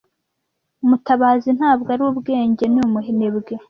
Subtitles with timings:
[0.89, 2.63] Mutabazi ntabwo ari ubwenge.
[2.73, 3.53] Ni umunebwe.